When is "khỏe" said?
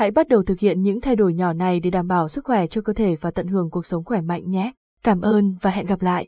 2.44-2.66, 4.04-4.20